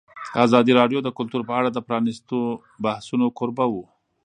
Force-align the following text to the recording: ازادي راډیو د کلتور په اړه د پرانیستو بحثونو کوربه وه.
ازادي 0.45 0.71
راډیو 0.79 0.99
د 1.03 1.09
کلتور 1.17 1.41
په 1.49 1.53
اړه 1.59 1.69
د 1.71 1.79
پرانیستو 1.87 2.39
بحثونو 2.83 3.25
کوربه 3.37 3.65
وه. 3.73 3.85